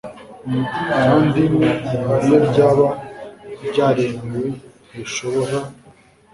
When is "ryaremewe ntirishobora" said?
3.67-5.57